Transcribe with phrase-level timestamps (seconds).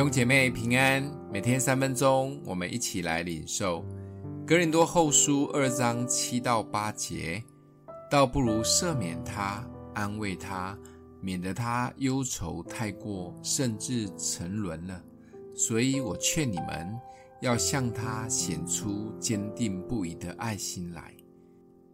[0.00, 3.84] 兄姐妹平安，每天三分钟，我们一起来领受
[4.46, 7.44] 哥林多后书二章七到八节。
[8.10, 9.62] 倒不如赦免他，
[9.92, 10.74] 安慰他，
[11.20, 14.98] 免得他忧愁太过，甚至沉沦了。
[15.54, 16.98] 所以我劝你们，
[17.42, 21.14] 要向他显出坚定不移的爱心来。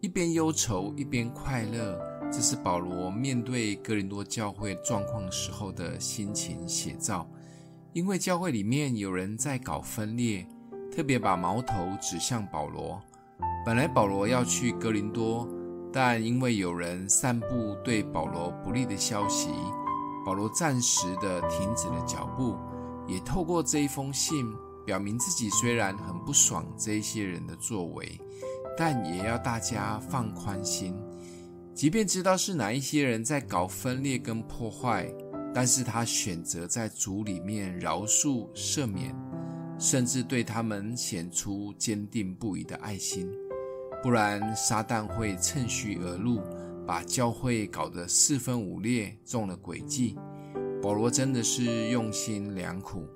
[0.00, 1.96] 一边忧愁，一边快乐，
[2.32, 7.30] 这是保罗面对哥林多教会状况时候的心情写照。
[7.92, 10.46] 因为教会里面有人在搞分裂，
[10.90, 12.98] 特别把矛头指向保罗。
[13.66, 15.46] 本来保罗要去哥林多，
[15.92, 19.50] 但因为有人散布对保罗不利的消息，
[20.24, 22.56] 保罗暂时的停止了脚步，
[23.06, 24.50] 也透过这一封信
[24.86, 28.18] 表明自己虽然很不爽这些人的作为。
[28.74, 30.96] 但也要大家放宽心，
[31.74, 35.12] 即便知道是哪一些人在搞分裂跟破坏，
[35.54, 39.14] 但是他选择在主里面饶恕、赦免，
[39.78, 43.30] 甚至对他们显出坚定不移的爱心。
[44.02, 46.40] 不然，撒旦会趁虚而入，
[46.86, 50.16] 把教会搞得四分五裂，中了诡计。
[50.82, 53.06] 保罗真的是用心良苦，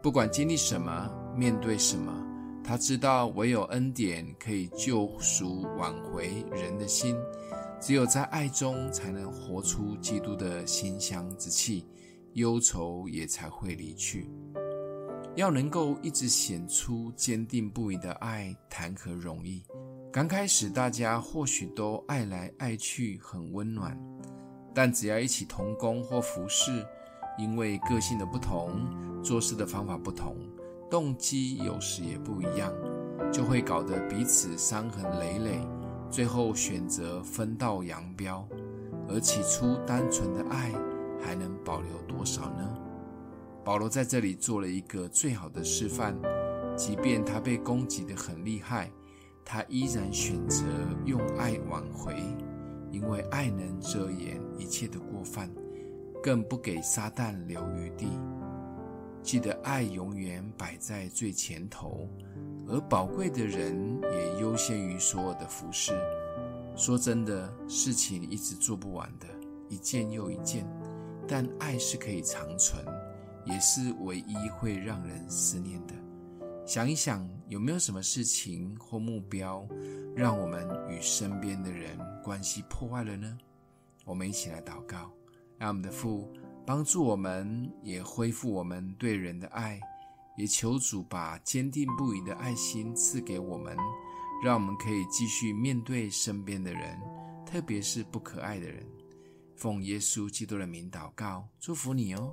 [0.00, 2.14] 不管经历什么，面对什么。
[2.62, 7.16] 他知道，唯有恩典可以救赎、挽回人的心，
[7.80, 11.86] 只有在爱中，才能活出基督的馨香之气，
[12.34, 14.30] 忧愁也才会离去。
[15.34, 19.62] 要能够一直显出坚定不移的爱，谈何容易？
[20.12, 23.98] 刚开始大家或许都爱来爱去，很温暖，
[24.74, 26.84] 但只要一起同工或服侍，
[27.38, 30.36] 因为个性的不同，做事的方法不同。
[30.90, 32.74] 动机有时也不一样，
[33.32, 35.60] 就会搞得彼此伤痕累累，
[36.10, 38.46] 最后选择分道扬镳。
[39.08, 40.72] 而起初单纯的爱，
[41.20, 42.78] 还能保留多少呢？
[43.64, 46.16] 保罗在这里做了一个最好的示范，
[46.76, 48.90] 即便他被攻击得很厉害，
[49.44, 50.64] 他依然选择
[51.04, 52.14] 用爱挽回，
[52.92, 55.50] 因为爱能遮掩一切的过犯，
[56.22, 58.06] 更不给撒旦留余地。
[59.22, 62.08] 记得爱永远摆在最前头，
[62.70, 65.92] 而宝贵的人也优先于所有的服饰。
[66.76, 69.26] 说真的，事情一直做不完的，
[69.68, 70.66] 一件又一件，
[71.26, 72.84] 但爱是可以长存，
[73.44, 75.94] 也是唯一会让人思念的。
[76.64, 79.66] 想一想，有没有什么事情或目标，
[80.14, 83.36] 让我们与身边的人关系破坏了呢？
[84.04, 85.10] 我们一起来祷告，
[85.58, 86.32] 让我们的父。
[86.64, 89.80] 帮助我们，也恢复我们对人的爱，
[90.40, 93.76] 也求主把坚定不移的爱心赐给我们，
[94.42, 96.98] 让我们可以继续面对身边的人，
[97.44, 98.82] 特别是不可爱的人。
[99.54, 102.32] 奉耶稣基督的名祷告，祝福你哦。